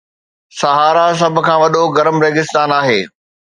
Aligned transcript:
صحارا 0.59 1.07
سڀ 1.19 1.35
کان 1.45 1.57
وڏو 1.61 1.83
گرم 1.95 2.15
ريگستان 2.25 2.69
آهي 2.79 3.01